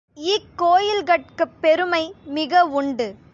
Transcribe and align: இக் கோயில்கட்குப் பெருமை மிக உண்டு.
இக் 0.15 0.47
கோயில்கட்குப் 0.55 1.55
பெருமை 1.61 2.13
மிக 2.23 2.65
உண்டு. 2.65 3.07